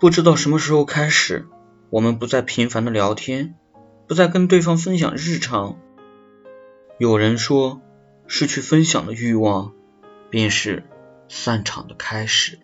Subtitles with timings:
[0.00, 1.46] 不知道什么时候开始
[1.90, 3.54] 我们不再频繁的聊天
[4.08, 5.78] 不再跟对方分享日常。
[6.98, 7.80] 有人说
[8.26, 9.72] 失去分享的欲望
[10.30, 10.84] 便是
[11.28, 12.63] 散场的开始。